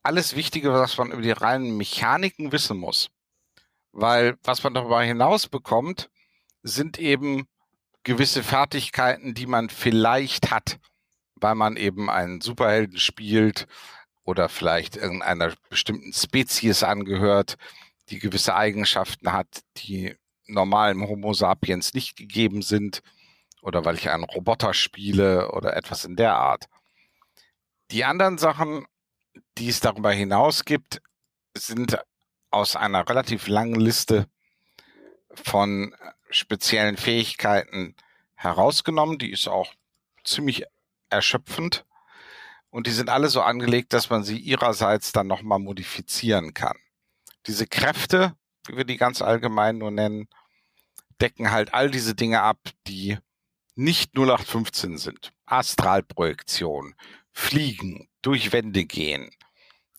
[0.02, 3.10] alles Wichtige, was man über die reinen Mechaniken wissen muss.
[3.92, 6.10] Weil was man darüber hinaus bekommt,
[6.62, 7.46] sind eben
[8.04, 10.78] gewisse Fertigkeiten, die man vielleicht hat,
[11.36, 13.66] weil man eben einen Superhelden spielt
[14.24, 17.56] oder vielleicht irgendeiner bestimmten Spezies angehört,
[18.08, 23.02] die gewisse Eigenschaften hat, die normalem Homo sapiens nicht gegeben sind
[23.62, 26.66] oder weil ich einen Roboter spiele oder etwas in der Art.
[27.90, 28.86] Die anderen Sachen,
[29.58, 31.00] die es darüber hinaus gibt,
[31.56, 31.98] sind
[32.50, 34.26] aus einer relativ langen Liste
[35.34, 35.94] von
[36.32, 37.94] speziellen Fähigkeiten
[38.34, 39.18] herausgenommen.
[39.18, 39.72] Die ist auch
[40.24, 40.64] ziemlich
[41.10, 41.84] erschöpfend.
[42.70, 46.76] Und die sind alle so angelegt, dass man sie ihrerseits dann nochmal modifizieren kann.
[47.46, 48.34] Diese Kräfte,
[48.66, 50.28] wie wir die ganz allgemein nur nennen,
[51.20, 53.18] decken halt all diese Dinge ab, die
[53.74, 55.32] nicht 0815 sind.
[55.46, 56.94] Astralprojektion,
[57.32, 59.30] Fliegen, durch Wände gehen,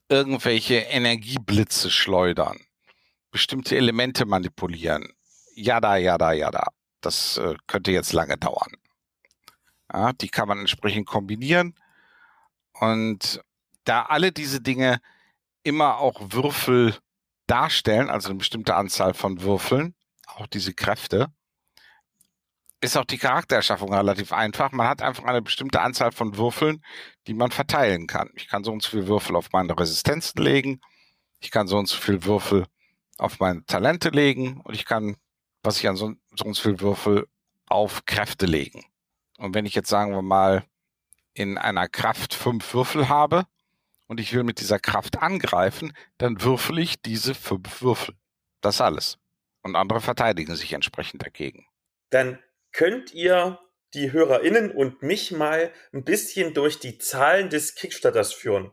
[0.09, 2.59] irgendwelche Energieblitze schleudern,
[3.31, 5.13] bestimmte Elemente manipulieren.
[5.55, 6.67] Jada, jada, jada.
[7.01, 8.71] Das äh, könnte jetzt lange dauern.
[9.91, 11.75] Ja, die kann man entsprechend kombinieren.
[12.73, 13.41] Und
[13.83, 14.99] da alle diese Dinge
[15.63, 16.97] immer auch Würfel
[17.47, 19.95] darstellen, also eine bestimmte Anzahl von Würfeln,
[20.27, 21.27] auch diese Kräfte,
[22.81, 24.71] ist auch die Charaktererschaffung relativ einfach.
[24.71, 26.83] Man hat einfach eine bestimmte Anzahl von Würfeln,
[27.27, 28.29] die man verteilen kann.
[28.35, 30.81] Ich kann so und so viele Würfel auf meine Resistenzen legen.
[31.39, 32.65] Ich kann so und so viele Würfel
[33.17, 35.15] auf meine Talente legen und ich kann,
[35.63, 37.27] was ich an so, so und so viele Würfel
[37.65, 38.85] auf Kräfte legen.
[39.37, 40.63] Und wenn ich jetzt sagen wir mal
[41.33, 43.45] in einer Kraft fünf Würfel habe
[44.07, 48.15] und ich will mit dieser Kraft angreifen, dann würfel ich diese fünf Würfel.
[48.61, 49.17] Das alles.
[49.63, 51.65] Und andere verteidigen sich entsprechend dagegen.
[52.09, 52.39] Dann
[52.71, 53.59] könnt ihr
[53.93, 58.71] die HörerInnen und mich mal ein bisschen durch die Zahlen des Kickstarters führen.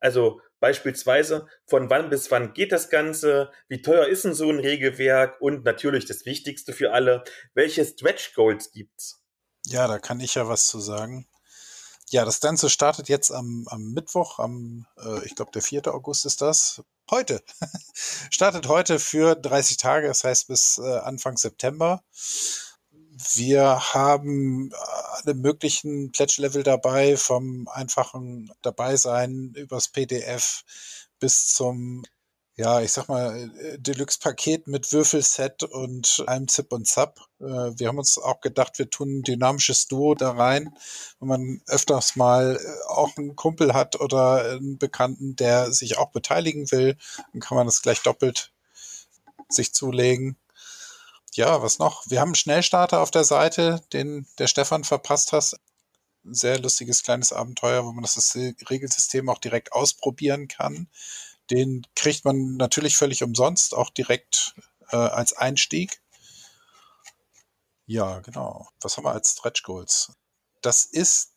[0.00, 4.60] Also beispielsweise, von wann bis wann geht das Ganze, wie teuer ist denn so ein
[4.60, 9.20] Regelwerk und natürlich das Wichtigste für alle, welche Stretch Goals gibt's?
[9.66, 11.26] Ja, da kann ich ja was zu sagen.
[12.10, 15.88] Ja, das Ganze startet jetzt am, am Mittwoch, am, äh, ich glaube, der 4.
[15.88, 16.82] August ist das.
[17.10, 17.42] Heute.
[18.30, 22.04] startet heute für 30 Tage, das heißt bis äh, Anfang September.
[23.34, 24.70] Wir haben
[25.12, 30.64] alle möglichen Pledge-Level dabei, vom einfachen Dabeisein übers PDF
[31.20, 32.04] bis zum,
[32.56, 37.20] ja, ich sag mal, Deluxe-Paket mit Würfelset und einem Zip und Zap.
[37.40, 40.74] Äh, wir haben uns auch gedacht, wir tun ein dynamisches Duo da rein,
[41.20, 46.10] wenn man öfters mal äh, auch einen Kumpel hat oder einen Bekannten, der sich auch
[46.10, 46.96] beteiligen will,
[47.32, 48.52] dann kann man das gleich doppelt
[49.48, 50.38] sich zulegen
[51.34, 52.04] ja, was noch?
[52.08, 55.54] Wir haben einen Schnellstarter auf der Seite, den der Stefan verpasst hat.
[56.24, 60.88] Ein sehr lustiges kleines Abenteuer, wo man das Regelsystem auch direkt ausprobieren kann.
[61.50, 64.54] Den kriegt man natürlich völlig umsonst, auch direkt
[64.90, 66.00] äh, als Einstieg.
[67.86, 68.68] Ja, genau.
[68.80, 70.12] Was haben wir als Stretch Goals?
[70.60, 71.32] Das ist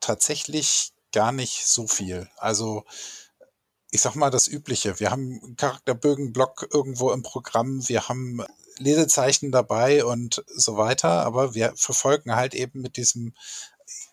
[0.00, 2.28] tatsächlich gar nicht so viel.
[2.36, 2.84] Also
[3.90, 5.00] ich sag mal das Übliche.
[5.00, 7.88] Wir haben Charakterbögenblock irgendwo im Programm.
[7.88, 8.44] Wir haben
[8.78, 13.34] Lesezeichen dabei und so weiter, aber wir verfolgen halt eben mit diesem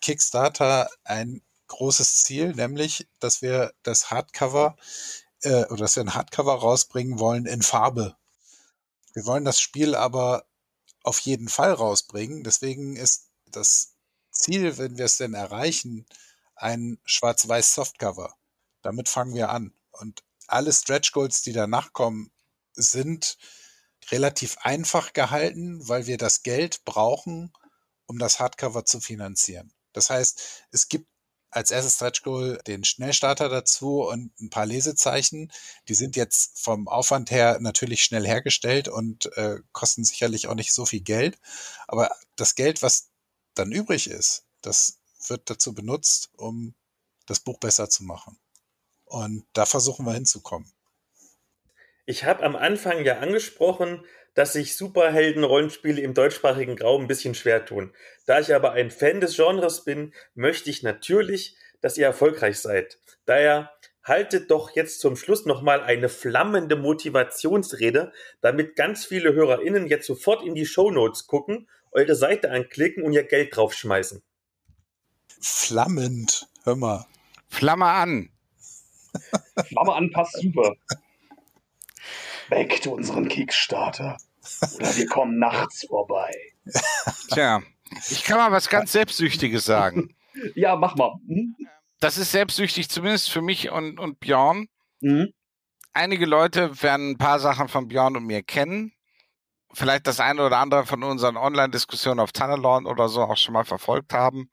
[0.00, 4.76] Kickstarter ein großes Ziel, nämlich, dass wir das Hardcover
[5.42, 8.16] äh, oder dass wir ein Hardcover rausbringen wollen in Farbe.
[9.14, 10.46] Wir wollen das Spiel aber
[11.02, 12.44] auf jeden Fall rausbringen.
[12.44, 13.94] Deswegen ist das
[14.30, 16.06] Ziel, wenn wir es denn erreichen,
[16.54, 18.34] ein schwarz-weiß Softcover.
[18.82, 19.72] Damit fangen wir an.
[19.92, 22.30] Und alle Stretch Goals, die danach kommen,
[22.74, 23.38] sind
[24.10, 27.52] relativ einfach gehalten, weil wir das Geld brauchen,
[28.06, 29.72] um das Hardcover zu finanzieren.
[29.92, 31.08] Das heißt, es gibt
[31.50, 35.50] als erstes Stretch Goal den Schnellstarter dazu und ein paar Lesezeichen.
[35.88, 40.72] Die sind jetzt vom Aufwand her natürlich schnell hergestellt und äh, kosten sicherlich auch nicht
[40.72, 41.38] so viel Geld.
[41.88, 43.08] Aber das Geld, was
[43.54, 46.74] dann übrig ist, das wird dazu benutzt, um
[47.26, 48.38] das Buch besser zu machen.
[49.06, 50.75] Und da versuchen wir hinzukommen.
[52.06, 57.64] Ich habe am Anfang ja angesprochen, dass sich Superhelden-Rollenspiele im deutschsprachigen Raum ein bisschen schwer
[57.64, 57.92] tun.
[58.26, 62.98] Da ich aber ein Fan des Genres bin, möchte ich natürlich, dass ihr erfolgreich seid.
[63.24, 63.72] Daher
[64.04, 70.46] haltet doch jetzt zum Schluss nochmal eine flammende Motivationsrede, damit ganz viele HörerInnen jetzt sofort
[70.46, 74.22] in die Shownotes gucken, eure Seite anklicken und ihr Geld draufschmeißen.
[75.40, 77.06] Flammend, hör mal.
[77.48, 78.30] Flamme an.
[79.66, 80.76] Flamme an passt super.
[82.48, 84.16] Back to unseren Kickstarter.
[84.76, 86.30] Oder wir kommen nachts vorbei.
[87.28, 87.62] Tja,
[88.10, 90.12] ich kann mal was ganz Selbstsüchtiges sagen.
[90.54, 91.14] Ja, mach mal.
[91.26, 91.56] Hm?
[91.98, 94.68] Das ist selbstsüchtig, zumindest für mich und, und Björn.
[95.00, 95.32] Mhm.
[95.94, 98.92] Einige Leute werden ein paar Sachen von Björn und mir kennen.
[99.72, 103.64] Vielleicht das eine oder andere von unseren Online-Diskussionen auf Tunnelon oder so auch schon mal
[103.64, 104.50] verfolgt haben.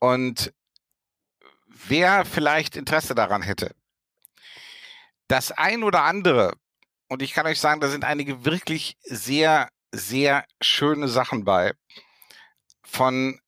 [0.00, 0.52] Und
[1.66, 3.74] wer vielleicht Interesse daran hätte,
[5.28, 6.52] das ein oder andere,
[7.08, 11.72] und ich kann euch sagen, da sind einige wirklich sehr, sehr schöne Sachen bei,
[12.82, 13.38] von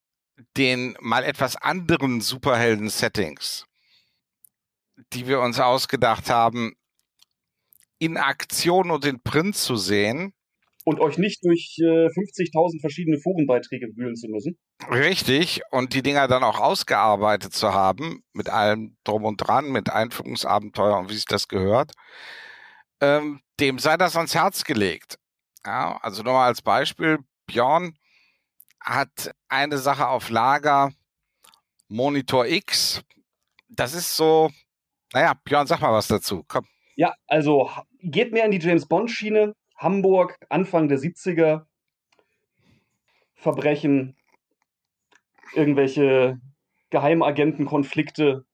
[0.56, 3.66] den mal etwas anderen Superhelden-Settings,
[5.12, 6.74] die wir uns ausgedacht haben,
[7.98, 10.32] in Aktion und in Print zu sehen.
[10.84, 14.58] Und euch nicht durch äh, 50.000 verschiedene Forenbeiträge wühlen zu müssen.
[14.90, 19.90] Richtig, und die Dinger dann auch ausgearbeitet zu haben, mit allem drum und dran, mit
[19.90, 21.92] Einführungsabenteuer und wie sich das gehört,
[23.02, 25.18] ähm, dem sei das ans Herz gelegt.
[25.64, 27.94] Ja, also nochmal als Beispiel, Björn
[28.80, 30.92] hat eine Sache auf Lager,
[31.88, 33.02] Monitor X.
[33.68, 34.50] Das ist so,
[35.12, 36.44] naja, Björn, sag mal was dazu.
[36.48, 36.66] Komm.
[36.96, 37.70] Ja, also
[38.02, 39.54] geht mehr in die James Bond-Schiene.
[39.76, 41.66] Hamburg, Anfang der 70er.
[43.34, 44.16] Verbrechen,
[45.54, 46.38] irgendwelche
[46.90, 48.44] Geheimagentenkonflikte,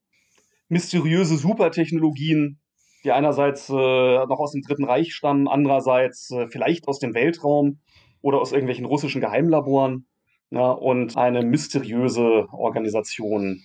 [0.68, 2.60] mysteriöse Supertechnologien,
[3.04, 7.80] die einerseits äh, noch aus dem Dritten Reich stammen, andererseits äh, vielleicht aus dem Weltraum
[8.22, 10.06] oder aus irgendwelchen russischen Geheimlaboren.
[10.50, 13.64] Ja, und eine mysteriöse Organisation,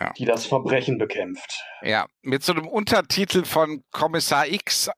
[0.00, 0.12] Ja.
[0.14, 1.62] die das Verbrechen bekämpft.
[1.82, 4.90] Ja, mit so einem Untertitel von Kommissar X,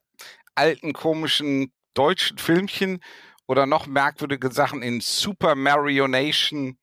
[0.55, 3.01] alten komischen deutschen Filmchen
[3.47, 6.77] oder noch merkwürdige Sachen in Super Mario Nation,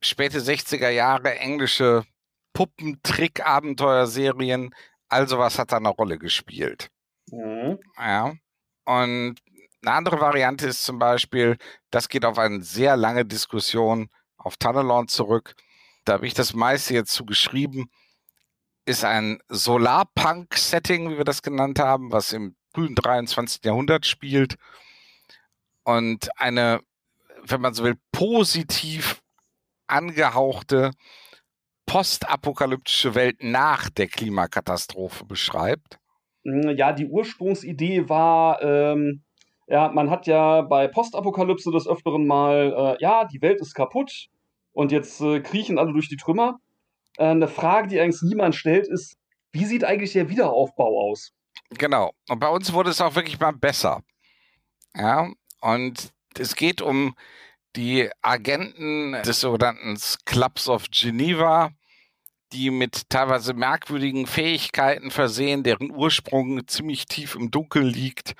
[0.00, 2.04] späte 60er Jahre englische
[2.54, 4.74] Puppentrick-Abenteuerserien,
[5.08, 6.90] also was hat da eine Rolle gespielt.
[7.30, 7.78] Mhm.
[7.98, 8.34] Ja.
[8.84, 9.36] Und
[9.82, 11.56] eine andere Variante ist zum Beispiel,
[11.90, 15.54] das geht auf eine sehr lange Diskussion auf Tunnelon zurück.
[16.04, 17.90] Da habe ich das meiste jetzt zu geschrieben,
[18.84, 23.64] ist ein Solarpunk-Setting, wie wir das genannt haben, was im frühen 23.
[23.64, 24.56] Jahrhundert spielt.
[25.82, 26.80] Und eine,
[27.42, 29.20] wenn man so will, positiv
[29.88, 30.92] angehauchte
[31.86, 35.98] postapokalyptische Welt nach der Klimakatastrophe beschreibt.
[36.44, 39.22] Mm, Ja, die Ursprungsidee war, ähm,
[39.68, 44.28] ja, man hat ja bei Postapokalypse des Öfteren mal, äh, ja, die Welt ist kaputt
[44.72, 46.58] und jetzt äh, kriechen alle durch die Trümmer.
[47.16, 49.16] Äh, eine Frage, die eigentlich niemand stellt, ist,
[49.52, 51.32] wie sieht eigentlich der Wiederaufbau aus?
[51.70, 52.12] Genau.
[52.28, 54.02] Und bei uns wurde es auch wirklich mal besser.
[54.94, 55.30] Ja.
[55.60, 57.14] Und es geht um
[57.76, 61.70] die Agenten des sogenannten Clubs of Geneva,
[62.52, 68.34] die mit teilweise merkwürdigen Fähigkeiten versehen, deren Ursprung ziemlich tief im Dunkel liegt,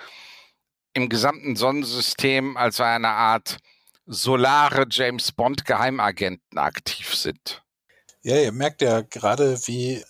[0.95, 3.59] im gesamten Sonnensystem als eine Art
[4.07, 7.63] solare James Bond Geheimagenten aktiv sind.
[8.23, 10.05] Ja, ihr merkt ja gerade, wie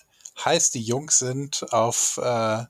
[0.44, 2.64] heiß die Jungs sind auf äh,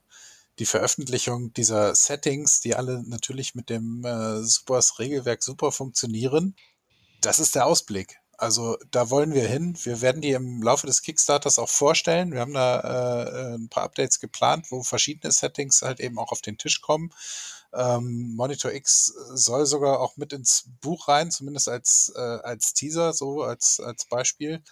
[0.58, 6.56] die Veröffentlichung dieser Settings, die alle natürlich mit dem äh, Supers Regelwerk super funktionieren.
[7.20, 8.20] Das ist der Ausblick.
[8.38, 9.76] Also da wollen wir hin.
[9.82, 12.32] Wir werden die im Laufe des Kickstarters auch vorstellen.
[12.32, 16.42] Wir haben da äh, ein paar Updates geplant, wo verschiedene Settings halt eben auch auf
[16.42, 17.10] den Tisch kommen.
[17.72, 23.12] Ähm, Monitor X soll sogar auch mit ins Buch rein, zumindest als, äh, als Teaser,
[23.12, 24.62] so als, als Beispiel.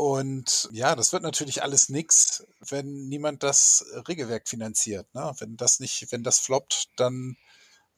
[0.00, 5.06] Und ja, das wird natürlich alles nix, wenn niemand das Regelwerk finanziert.
[5.14, 5.30] Ne?
[5.40, 7.36] Wenn das nicht, wenn das floppt, dann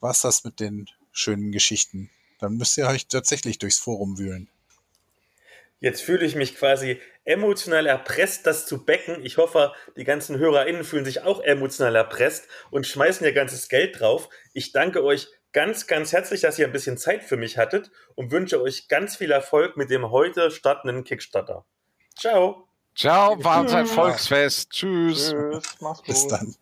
[0.01, 2.09] war's das mit den schönen Geschichten.
[2.39, 4.49] Dann müsst ihr euch tatsächlich durchs Forum wühlen.
[5.79, 9.25] Jetzt fühle ich mich quasi emotional erpresst, das zu becken.
[9.25, 14.01] Ich hoffe, die ganzen HörerInnen fühlen sich auch emotional erpresst und schmeißen ihr ganzes Geld
[14.01, 14.27] drauf.
[14.51, 18.33] Ich danke euch ganz, ganz herzlich, dass ihr ein bisschen Zeit für mich hattet und
[18.33, 21.65] wünsche euch ganz viel Erfolg mit dem heute startenden Kickstarter.
[22.15, 22.67] Ciao.
[22.95, 24.69] Ciao, war ein Volksfest.
[24.69, 25.29] Tschüss.
[25.31, 26.07] Tschüss, mach's gut.
[26.07, 26.55] Bis dann.